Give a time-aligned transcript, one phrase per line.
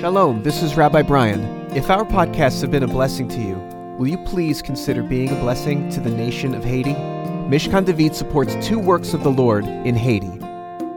[0.00, 1.42] Shalom, this is Rabbi Brian.
[1.74, 3.56] If our podcasts have been a blessing to you,
[3.98, 6.94] will you please consider being a blessing to the nation of Haiti?
[6.94, 10.38] Mishkan David supports two works of the Lord in Haiti.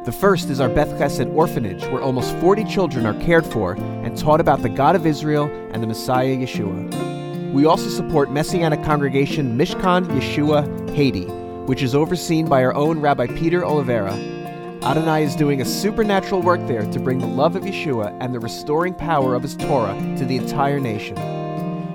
[0.05, 4.15] The first is our Beth Chesed orphanage, where almost 40 children are cared for and
[4.15, 7.51] taught about the God of Israel and the Messiah Yeshua.
[7.53, 11.25] We also support Messianic congregation Mishkan Yeshua Haiti,
[11.65, 14.40] which is overseen by our own Rabbi Peter Oliveira.
[14.83, 18.39] Adonai is doing a supernatural work there to bring the love of Yeshua and the
[18.39, 21.15] restoring power of his Torah to the entire nation.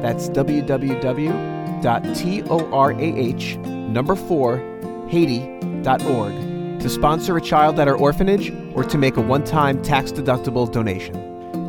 [0.02, 1.59] That's www.torah
[3.90, 4.58] number 4
[5.09, 6.34] haiti.org
[6.80, 11.16] to sponsor a child at our orphanage or to make a one-time tax-deductible donation.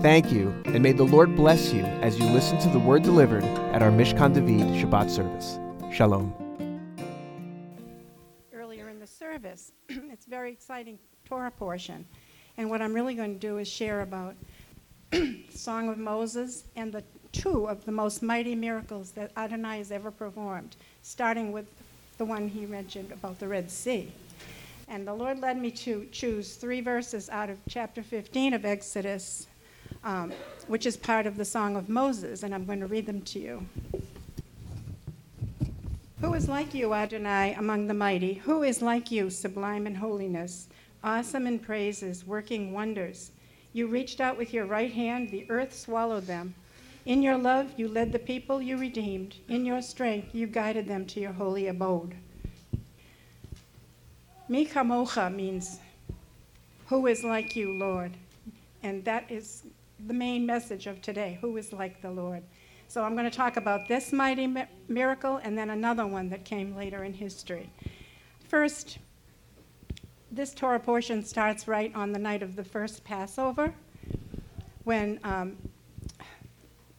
[0.03, 3.45] Thank you, and may the Lord bless you as you listen to the word delivered
[3.45, 5.59] at our Mishkan David Shabbat service.
[5.93, 6.40] Shalom.
[9.41, 9.73] Service.
[9.89, 12.05] it's very exciting Torah portion.
[12.57, 14.35] And what I'm really going to do is share about
[15.51, 20.11] Song of Moses and the two of the most mighty miracles that Adonai has ever
[20.11, 21.67] performed, starting with
[22.19, 24.11] the one he mentioned about the Red Sea.
[24.89, 29.47] And the Lord led me to choose three verses out of chapter 15 of Exodus,
[30.03, 30.33] um,
[30.67, 33.39] which is part of the Song of Moses, and I'm going to read them to
[33.39, 33.67] you.
[36.21, 38.35] Who is like you, Adonai, among the mighty?
[38.35, 40.69] Who is like you, sublime in holiness,
[41.03, 43.31] awesome in praises, working wonders?
[43.73, 46.55] You reached out with your right hand, the earth swallowed them.
[47.07, 49.37] In your love, you led the people you redeemed.
[49.49, 52.15] In your strength, you guided them to your holy abode.
[54.51, 55.81] Mikamocha means,
[56.89, 58.13] Who is like you, Lord?
[58.83, 59.63] And that is
[60.07, 62.43] the main message of today who is like the Lord?
[62.91, 66.45] So I'm going to talk about this mighty mi- miracle and then another one that
[66.45, 67.71] came later in history.
[68.49, 68.99] First,
[70.33, 73.73] this Torah portion starts right on the night of the first Passover
[74.83, 75.57] when um,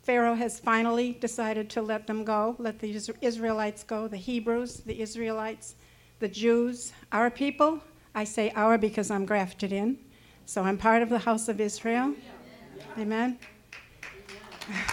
[0.03, 5.01] Pharaoh has finally decided to let them go, let the Israelites go, the Hebrews, the
[5.01, 5.75] Israelites,
[6.19, 7.83] the Jews, our people.
[8.15, 9.97] I say our because I'm grafted in.
[10.45, 12.15] So I'm part of the house of Israel.
[12.97, 13.37] Amen.
[14.69, 14.85] Amen.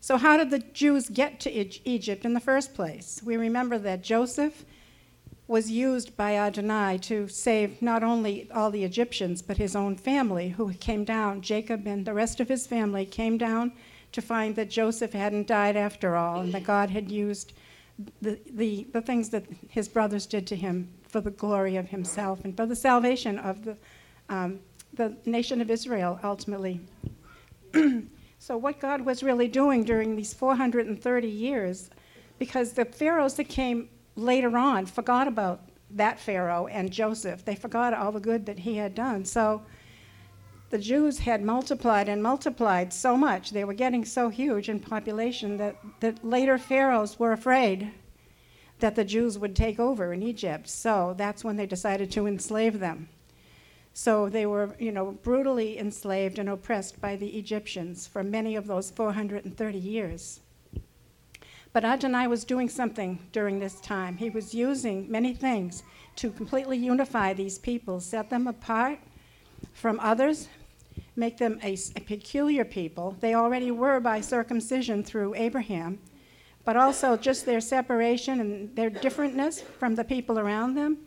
[0.00, 1.50] So, how did the Jews get to
[1.88, 3.20] Egypt in the first place?
[3.24, 4.64] We remember that Joseph
[5.46, 10.50] was used by Adonai to save not only all the Egyptians, but his own family,
[10.50, 11.42] who came down.
[11.42, 13.72] Jacob and the rest of his family came down
[14.12, 17.52] to find that Joseph hadn't died after all, and that God had used
[18.22, 22.44] the, the, the things that his brothers did to him for the glory of himself
[22.44, 23.76] and for the salvation of the,
[24.28, 24.60] um,
[24.96, 26.80] the nation of Israel ultimately.
[28.38, 31.90] so, what God was really doing during these 430 years,
[32.38, 35.60] because the pharaohs that came later on forgot about
[35.90, 39.24] that Pharaoh and Joseph, they forgot all the good that he had done.
[39.24, 39.62] So,
[40.70, 45.56] the Jews had multiplied and multiplied so much, they were getting so huge in population
[45.58, 47.92] that, that later pharaohs were afraid
[48.80, 50.68] that the Jews would take over in Egypt.
[50.68, 53.08] So that's when they decided to enslave them.
[53.96, 58.66] So they were, you know, brutally enslaved and oppressed by the Egyptians for many of
[58.66, 60.40] those 430 years.
[61.72, 64.16] But Adonai was doing something during this time.
[64.16, 65.84] He was using many things
[66.16, 68.98] to completely unify these people, set them apart
[69.72, 70.48] from others,
[71.14, 73.16] make them a, a peculiar people.
[73.20, 76.00] They already were by circumcision through Abraham,
[76.64, 80.98] but also just their separation and their differentness from the people around them.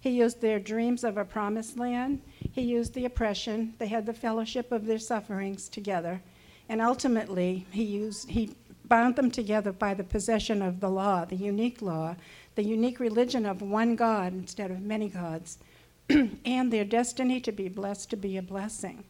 [0.00, 2.22] He used their dreams of a promised land.
[2.52, 3.74] He used the oppression.
[3.78, 6.22] They had the fellowship of their sufferings together.
[6.68, 8.54] And ultimately, he, used, he
[8.84, 12.16] bound them together by the possession of the law, the unique law,
[12.54, 15.58] the unique religion of one God instead of many gods,
[16.44, 19.04] and their destiny to be blessed to be a blessing.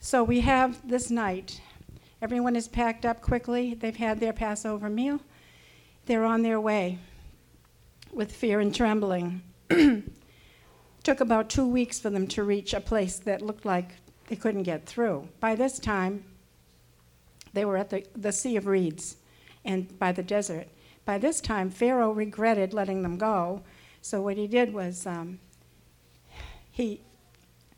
[0.00, 1.60] So we have this night.
[2.20, 3.74] Everyone is packed up quickly.
[3.74, 5.20] They've had their Passover meal.
[6.06, 6.98] They're on their way
[8.12, 9.42] with fear and trembling.
[11.08, 13.92] Took about two weeks for them to reach a place that looked like
[14.26, 15.26] they couldn't get through.
[15.40, 16.22] By this time,
[17.54, 19.16] they were at the, the Sea of Reeds
[19.64, 20.68] and by the desert.
[21.06, 23.62] By this time, Pharaoh regretted letting them go.
[24.02, 25.38] So what he did was um,
[26.70, 27.00] he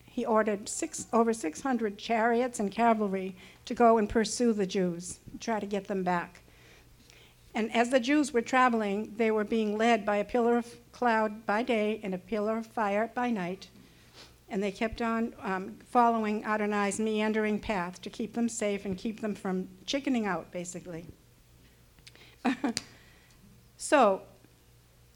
[0.06, 5.60] he ordered six, over 600 chariots and cavalry to go and pursue the Jews, try
[5.60, 6.42] to get them back.
[7.54, 11.46] And as the Jews were traveling, they were being led by a pillar of cloud
[11.46, 13.68] by day and a pillar of fire by night.
[14.48, 19.20] And they kept on um, following Adonai's meandering path to keep them safe and keep
[19.20, 21.06] them from chickening out, basically.
[23.76, 24.22] so,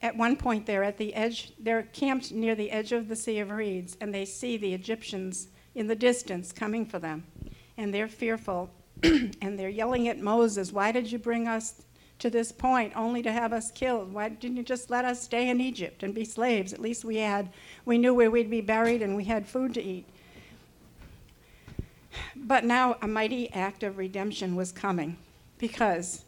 [0.02, 3.40] at one point they're at the edge, they're camped near the edge of the Sea
[3.40, 7.24] of Reeds, and they see the Egyptians in the distance coming for them.
[7.76, 8.70] And they're fearful,
[9.02, 11.82] and they're yelling at Moses, Why did you bring us
[12.24, 14.10] to this point only to have us killed?
[14.10, 16.72] Why didn't you just let us stay in Egypt and be slaves?
[16.72, 17.50] At least we had,
[17.84, 20.06] we knew where we'd be buried and we had food to eat.
[22.34, 25.18] But now a mighty act of redemption was coming
[25.58, 26.24] because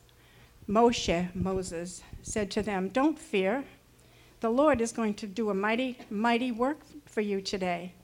[0.69, 3.65] Moshe, Moses, said to them, Don't fear.
[4.41, 7.95] The Lord is going to do a mighty, mighty work for you today.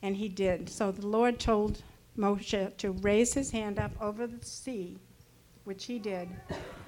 [0.00, 0.70] And he did.
[0.70, 1.82] So the Lord told
[2.16, 4.96] Moshe to raise his hand up over the sea,
[5.66, 6.28] which he did.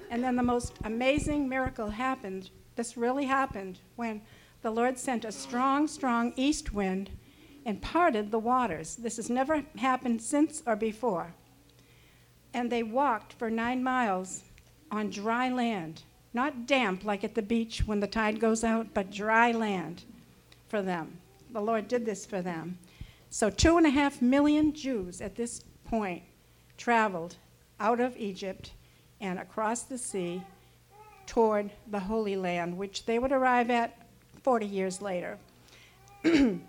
[0.09, 2.49] And then the most amazing miracle happened.
[2.75, 4.21] This really happened when
[4.61, 7.11] the Lord sent a strong, strong east wind
[7.65, 8.95] and parted the waters.
[8.95, 11.33] This has never happened since or before.
[12.53, 14.43] And they walked for nine miles
[14.91, 16.03] on dry land,
[16.33, 20.03] not damp like at the beach when the tide goes out, but dry land
[20.67, 21.19] for them.
[21.51, 22.79] The Lord did this for them.
[23.29, 26.23] So, two and a half million Jews at this point
[26.77, 27.35] traveled
[27.79, 28.71] out of Egypt
[29.21, 30.43] and across the sea
[31.25, 33.97] toward the Holy Land, which they would arrive at
[34.43, 35.37] 40 years later.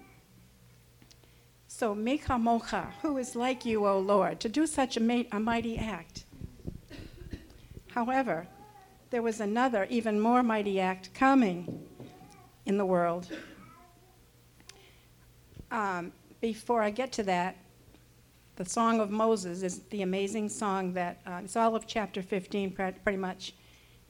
[1.69, 5.41] so, Mika Mocha, who is like you, O Lord, to do such a, ma- a
[5.41, 6.25] mighty act?
[7.95, 8.47] However,
[9.11, 11.87] there was another, even more mighty act coming
[12.67, 13.29] in the world.
[15.71, 17.57] Um, before I get to that,
[18.61, 22.73] the Song of Moses is the amazing song that uh, it's all of chapter 15,
[22.73, 23.55] pretty much,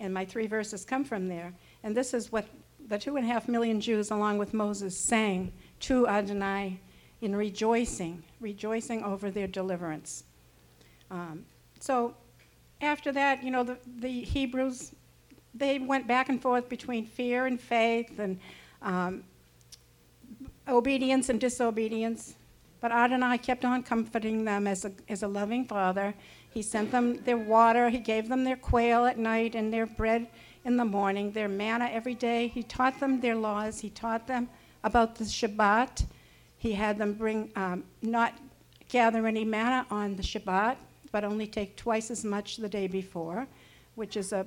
[0.00, 1.54] and my three verses come from there.
[1.84, 2.48] And this is what
[2.88, 5.52] the two and a half million Jews, along with Moses, sang
[5.82, 6.80] to Adonai
[7.20, 10.24] in rejoicing, rejoicing over their deliverance.
[11.12, 11.44] Um,
[11.78, 12.16] so
[12.80, 14.90] after that, you know, the, the Hebrews,
[15.54, 18.40] they went back and forth between fear and faith and
[18.82, 19.22] um,
[20.66, 22.34] obedience and disobedience.
[22.80, 26.14] But Adonai kept on comforting them as a, as a loving father.
[26.50, 30.28] He sent them their water, he gave them their quail at night and their bread
[30.64, 32.48] in the morning, their manna every day.
[32.48, 34.48] He taught them their laws, he taught them
[34.82, 36.06] about the Shabbat.
[36.58, 38.34] He had them bring, um, not
[38.88, 40.76] gather any manna on the Shabbat,
[41.12, 43.46] but only take twice as much the day before,
[43.94, 44.46] which is a,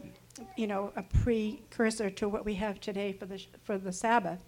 [0.55, 4.39] you know, a precursor to what we have today for the, for the Sabbath.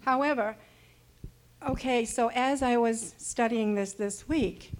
[0.00, 0.56] However,
[1.68, 4.72] okay, so as I was studying this this week,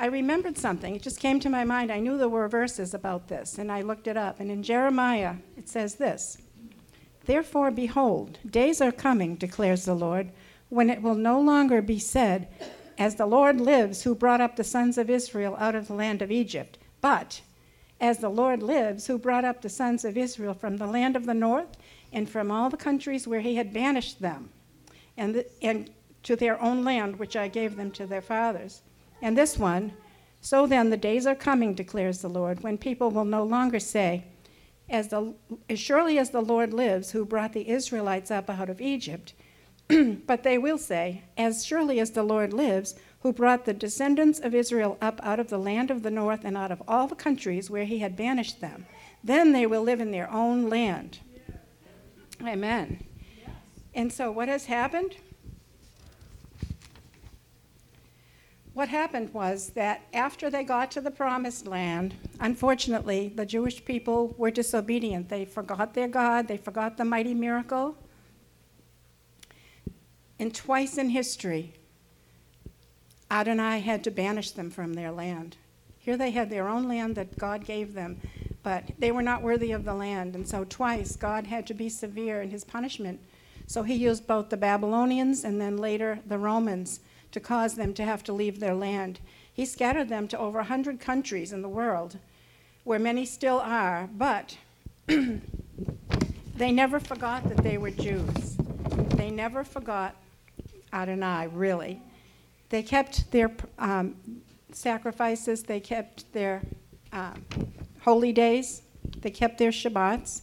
[0.00, 0.94] I remembered something.
[0.94, 1.90] It just came to my mind.
[1.90, 4.38] I knew there were verses about this, and I looked it up.
[4.38, 6.38] And in Jeremiah, it says this
[7.26, 10.30] Therefore, behold, days are coming, declares the Lord,
[10.68, 12.48] when it will no longer be said,
[12.96, 16.22] as the Lord lives, who brought up the sons of Israel out of the land
[16.22, 16.78] of Egypt.
[17.00, 17.40] But
[18.00, 21.26] as the Lord lives, who brought up the sons of Israel from the land of
[21.26, 21.76] the north
[22.12, 24.50] and from all the countries where he had banished them,
[25.16, 25.90] and, the, and
[26.22, 28.82] to their own land, which I gave them to their fathers.
[29.22, 29.92] And this one,
[30.40, 34.24] so then the days are coming, declares the Lord, when people will no longer say,
[34.88, 35.34] as, the,
[35.68, 39.34] as surely as the Lord lives, who brought the Israelites up out of Egypt,
[40.26, 44.54] but they will say, As surely as the Lord lives, who brought the descendants of
[44.54, 47.68] Israel up out of the land of the north and out of all the countries
[47.68, 48.86] where he had banished them,
[49.24, 51.18] then they will live in their own land.
[52.42, 53.04] Amen.
[53.94, 55.16] And so, what has happened?
[58.78, 64.36] What happened was that after they got to the promised land, unfortunately, the Jewish people
[64.38, 65.28] were disobedient.
[65.28, 67.96] They forgot their God, they forgot the mighty miracle,
[70.38, 71.74] and twice in history,
[73.28, 75.56] Adonai had to banish them from their land.
[75.98, 78.20] Here they had their own land that God gave them,
[78.62, 80.36] but they were not worthy of the land.
[80.36, 83.18] And so, twice, God had to be severe in his punishment.
[83.66, 87.00] So, he used both the Babylonians and then later the Romans
[87.32, 89.20] to cause them to have to leave their land.
[89.52, 92.18] He scattered them to over 100 countries in the world,
[92.84, 94.56] where many still are, but
[95.06, 98.56] they never forgot that they were Jews.
[99.14, 100.14] They never forgot
[100.92, 102.00] Adonai, really.
[102.68, 104.14] They kept their um,
[104.72, 106.62] sacrifices, they kept their
[107.12, 107.42] um,
[108.00, 108.82] holy days,
[109.20, 110.42] they kept their Shabbats.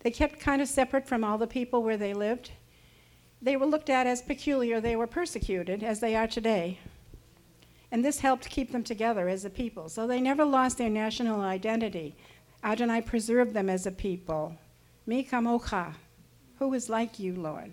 [0.00, 2.52] They kept kind of separate from all the people where they lived.
[3.42, 6.78] They were looked at as peculiar, they were persecuted, as they are today.
[7.90, 9.88] And this helped keep them together as a people.
[9.88, 12.14] So they never lost their national identity.
[12.62, 14.56] Adonai preserved them as a people.
[15.06, 15.94] Mi kamocha,
[16.58, 17.72] who is like you, Lord?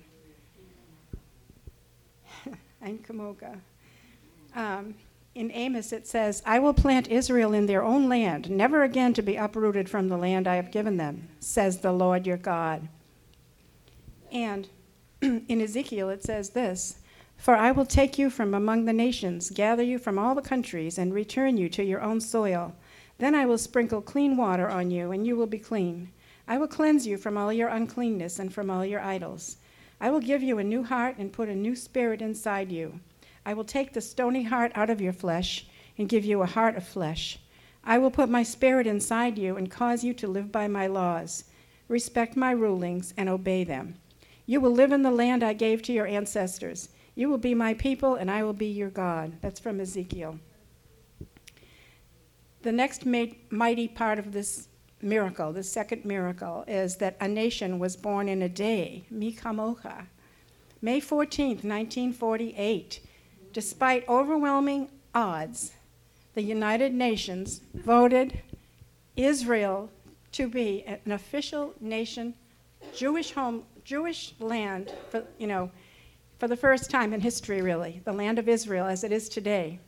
[2.82, 3.60] and Kamoka.
[4.56, 4.96] Um,
[5.36, 9.22] In Amos, it says, I will plant Israel in their own land, never again to
[9.22, 12.88] be uprooted from the land I have given them, says the Lord your God.
[14.32, 14.68] And
[15.22, 17.00] in Ezekiel, it says this
[17.38, 21.00] For I will take you from among the nations, gather you from all the countries,
[21.00, 22.76] and return you to your own soil.
[23.18, 26.12] Then I will sprinkle clean water on you, and you will be clean.
[26.48, 29.58] I will cleanse you from all your uncleanness and from all your idols.
[30.00, 33.00] I will give you a new heart and put a new spirit inside you.
[33.44, 35.66] I will take the stony heart out of your flesh
[35.98, 37.40] and give you a heart of flesh.
[37.84, 41.46] I will put my spirit inside you and cause you to live by my laws.
[41.88, 43.96] Respect my rulings and obey them.
[44.48, 46.90] You will live in the land I gave to your ancestors.
[47.14, 49.34] You will be my people, and I will be your God.
[49.42, 50.40] That's from Ezekiel.
[52.64, 54.70] The next mighty part of this
[55.02, 60.08] miracle, the second miracle, is that a nation was born in a day, Mikamocha.
[60.82, 63.02] May 14, 1948,
[63.52, 65.74] Despite overwhelming odds,
[66.36, 68.42] the United Nations voted
[69.16, 69.90] Israel
[70.34, 72.36] to be an official nation,
[72.96, 75.72] Jewish home, Jewish land for, you know,
[76.40, 79.80] for the first time in history, really, the land of Israel as it is today,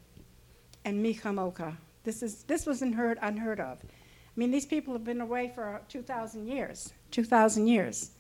[0.86, 1.76] and Michamoka.
[2.06, 3.78] This, is, this was unheard, unheard of.
[3.84, 8.12] I mean, these people have been away for 2,000 years, 2,000 years,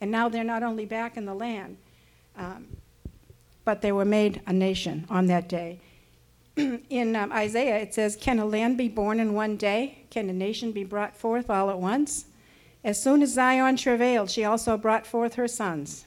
[0.00, 1.76] and now they're not only back in the land,
[2.34, 2.66] um,
[3.64, 5.78] but they were made a nation on that day.
[6.56, 10.04] in um, Isaiah, it says, Can a land be born in one day?
[10.10, 12.24] Can a nation be brought forth all at once?
[12.84, 16.06] As soon as Zion travailed, she also brought forth her sons.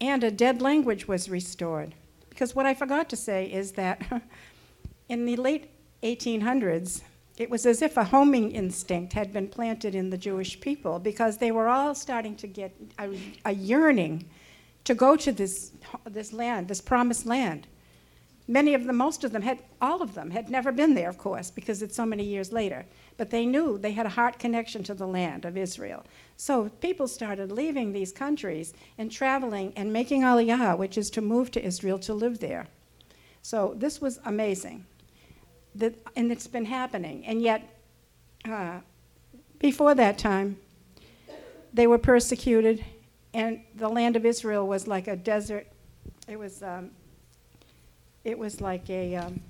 [0.00, 1.94] And a dead language was restored.
[2.28, 4.02] Because what I forgot to say is that
[5.08, 5.70] in the late
[6.02, 7.02] 1800s,
[7.36, 11.38] it was as if a homing instinct had been planted in the Jewish people because
[11.38, 14.24] they were all starting to get a, a yearning
[14.84, 15.72] to go to this,
[16.04, 17.66] this land, this promised land.
[18.50, 21.18] Many of them, most of them, had, all of them, had never been there, of
[21.18, 22.84] course, because it's so many years later.
[23.16, 26.04] But they knew they had a heart connection to the land of Israel.
[26.36, 31.52] So people started leaving these countries and traveling and making aliyah, which is to move
[31.52, 32.66] to Israel to live there.
[33.40, 34.84] So this was amazing.
[36.16, 37.24] And it's been happening.
[37.26, 37.62] And yet,
[38.44, 38.80] uh,
[39.60, 40.56] before that time,
[41.72, 42.84] they were persecuted
[43.32, 45.68] and the land of Israel was like a desert.
[46.26, 46.90] It was, um,
[48.24, 49.40] it was like a, um,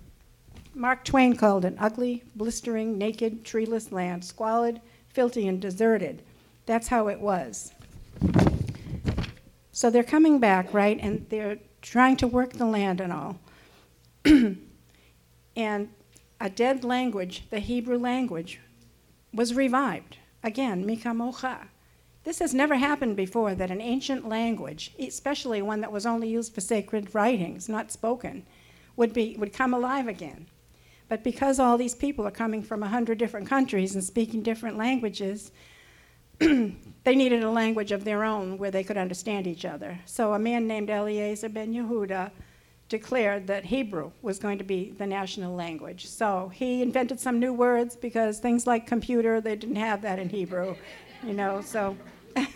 [0.74, 6.22] Mark Twain called an ugly, blistering, naked, treeless land, squalid, filthy, and deserted.
[6.66, 7.72] That's how it was.
[9.72, 10.98] So they're coming back, right?
[11.00, 13.38] And they're trying to work the land and all.
[15.56, 15.88] and
[16.40, 18.60] a dead language, the Hebrew language,
[19.32, 20.16] was revived.
[20.42, 21.68] Again, Mikamocha.
[22.24, 26.54] This has never happened before that an ancient language, especially one that was only used
[26.54, 28.44] for sacred writings, not spoken,
[29.00, 30.46] would, be, would come alive again.
[31.08, 34.76] But because all these people are coming from a hundred different countries and speaking different
[34.76, 35.50] languages,
[36.38, 39.98] they needed a language of their own where they could understand each other.
[40.06, 42.30] So a man named Eliezer ben Yehuda
[42.88, 46.06] declared that Hebrew was going to be the national language.
[46.06, 50.28] So he invented some new words because things like computer, they didn't have that in
[50.28, 50.76] Hebrew
[51.26, 51.96] you know, so.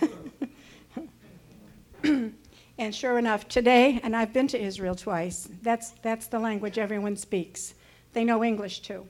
[2.78, 7.16] and sure enough, today, and I've been to Israel twice, that's, that's the language everyone
[7.16, 7.74] speaks.
[8.12, 9.06] They know English too,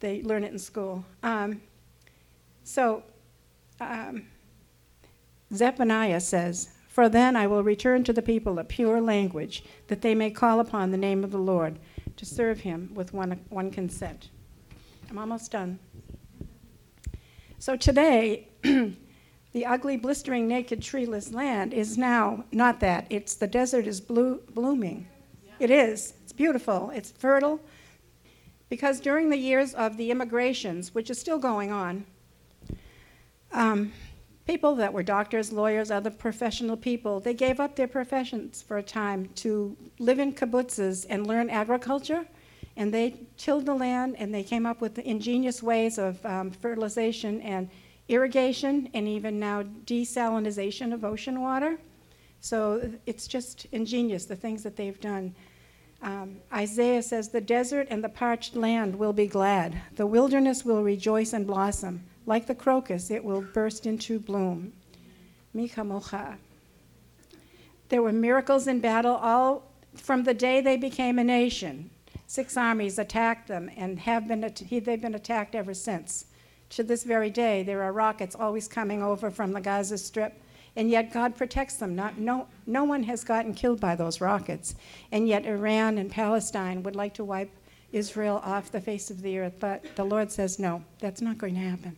[0.00, 1.04] they learn it in school.
[1.22, 1.60] Um,
[2.64, 3.02] so,
[3.80, 4.26] um,
[5.52, 10.14] Zephaniah says, For then I will return to the people a pure language, that they
[10.14, 11.78] may call upon the name of the Lord
[12.16, 14.30] to serve him with one, one consent.
[15.10, 15.78] I'm almost done.
[17.58, 18.48] So today,
[19.52, 23.06] the ugly, blistering, naked, treeless land is now not that.
[23.10, 25.06] It's the desert is blue, blooming.
[25.58, 26.14] It is.
[26.22, 26.90] It's beautiful.
[26.90, 27.60] It's fertile.
[28.68, 32.06] Because during the years of the immigrations, which is still going on,
[33.52, 33.92] um,
[34.46, 38.82] people that were doctors, lawyers, other professional people, they gave up their professions for a
[38.82, 42.26] time to live in kibbutzes and learn agriculture
[42.76, 47.40] and they tilled the land and they came up with ingenious ways of um, fertilization
[47.42, 47.68] and
[48.12, 51.78] irrigation and even now desalinization of ocean water.
[52.40, 55.34] So it's just ingenious, the things that they've done.
[56.02, 59.80] Um, Isaiah says, The desert and the parched land will be glad.
[59.96, 62.04] The wilderness will rejoice and blossom.
[62.26, 64.72] Like the crocus, it will burst into bloom.
[65.54, 66.36] Mikamocha.
[67.88, 71.90] There were miracles in battle all from the day they became a nation
[72.32, 76.24] six armies attacked them and have been, they've been attacked ever since.
[76.72, 80.40] To this very day, there are rockets always coming over from the Gaza Strip,
[80.74, 81.94] and yet God protects them.
[81.94, 84.74] Not, no, no one has gotten killed by those rockets,
[85.10, 87.50] and yet Iran and Palestine would like to wipe
[87.92, 89.56] Israel off the face of the earth.
[89.60, 91.94] But the Lord says, no, that's not going to happen.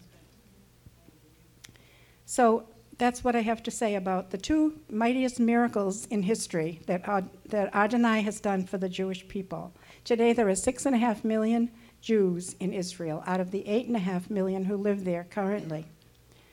[2.26, 2.64] So
[2.99, 7.31] that's what I have to say about the two mightiest miracles in history that, Ad-
[7.49, 9.73] that Adonai has done for the Jewish people.
[10.02, 11.71] Today, there are six and a half million
[12.04, 15.87] Jews in Israel out of the eight and a half million who live there currently.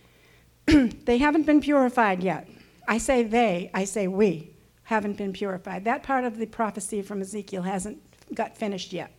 [0.65, 2.47] they haven't been purified yet.
[2.87, 4.51] I say they, I say we
[4.83, 5.83] haven't been purified.
[5.83, 8.01] That part of the prophecy from Ezekiel hasn't
[8.33, 9.11] got finished yet,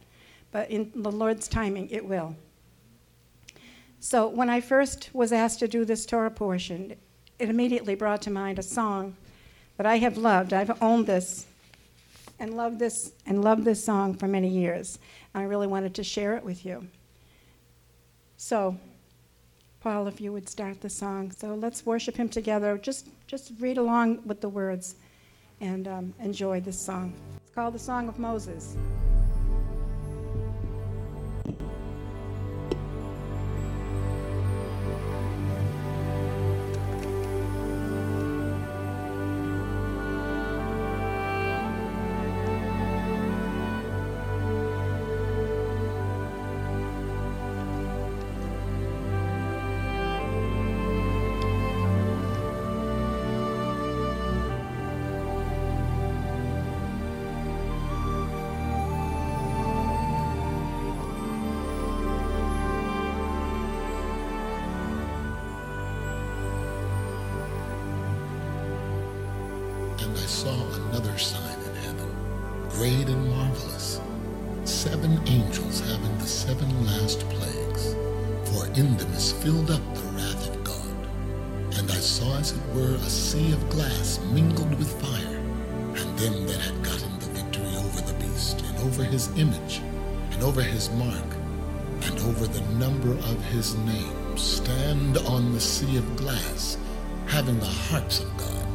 [0.51, 2.35] but in the Lord's timing, it will.
[4.01, 6.95] So when I first was asked to do this Torah portion,
[7.39, 9.17] it immediately brought to mind a song
[9.77, 10.53] that I have loved.
[10.53, 11.47] I've owned this
[12.39, 14.99] and loved this and loved this song for many years.
[15.35, 16.87] I really wanted to share it with you.
[18.37, 18.77] So,
[19.81, 21.33] Paul, if you would start the song.
[21.33, 22.79] So let's worship him together.
[22.79, 24.97] Just, just read along with the words
[25.61, 27.13] and um, enjoy this song.
[27.45, 28.77] It's called the Song of Moses.
[72.83, 74.01] Great and marvelous,
[74.65, 77.95] seven angels having the seven last plagues,
[78.47, 81.77] for in them is filled up the wrath of God.
[81.79, 85.37] And I saw as it were a sea of glass mingled with fire,
[85.95, 89.81] and them that had gotten the victory over the beast, and over his image,
[90.33, 91.31] and over his mark,
[92.03, 96.77] and over the number of his name, stand on the sea of glass,
[97.29, 98.67] having the harps of God.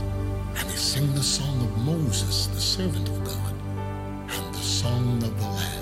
[0.55, 3.26] And they sing the song of Moses, the servant of God,
[4.87, 5.76] song of the Lamb,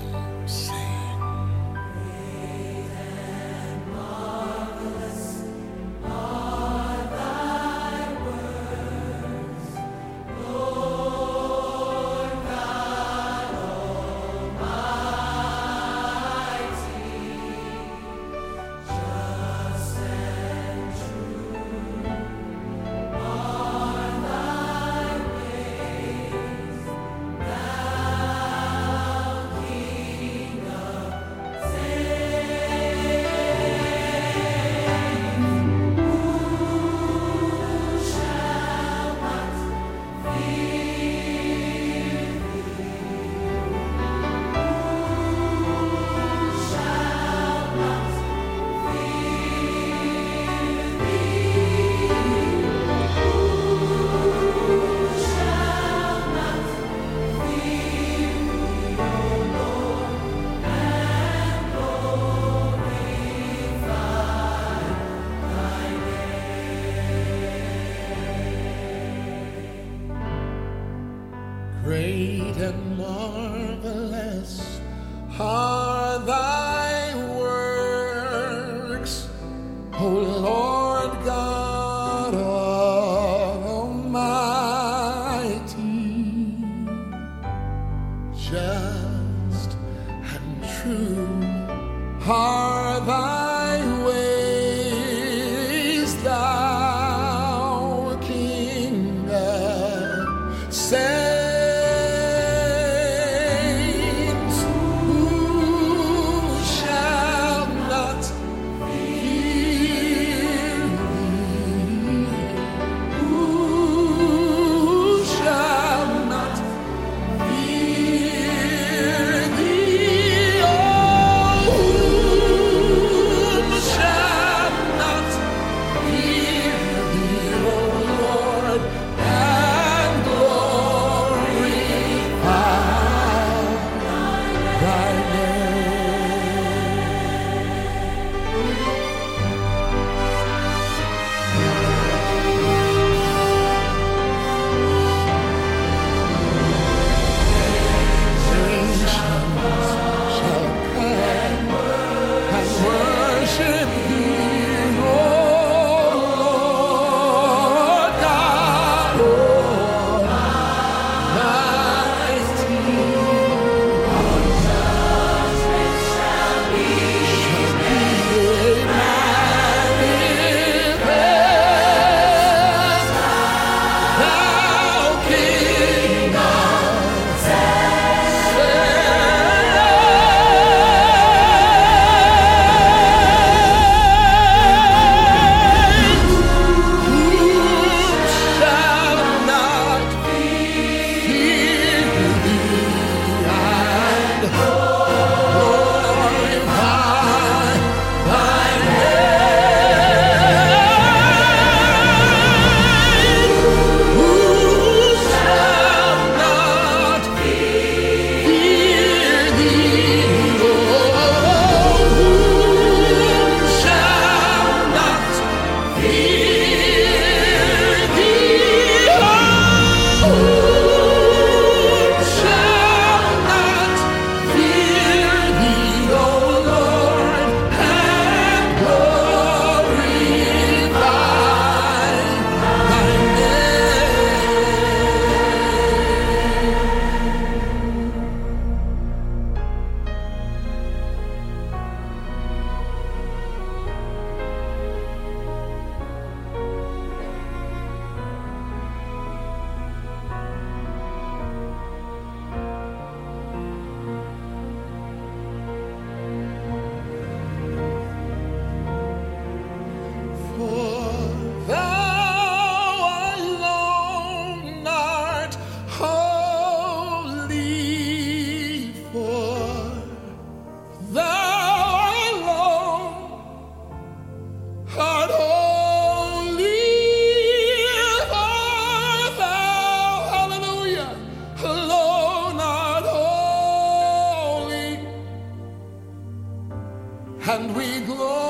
[287.48, 288.45] and we glow.